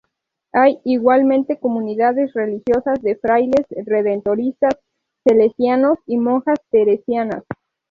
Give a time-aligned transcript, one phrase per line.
[0.53, 4.73] Hay igualmente comunidades religiosas de frailes redentoristas,
[5.27, 7.43] salesianos y monjas teresianas.